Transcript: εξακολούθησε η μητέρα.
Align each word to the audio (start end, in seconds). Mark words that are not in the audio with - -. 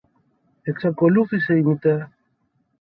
εξακολούθησε 0.63 1.55
η 1.57 1.61
μητέρα. 1.63 2.11